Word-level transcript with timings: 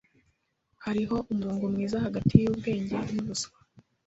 Hariho 0.83 1.15
umurongo 1.31 1.63
mwiza 1.73 1.97
hagati 2.05 2.33
yubwenge 2.43 2.95
nubuswa. 3.13 3.57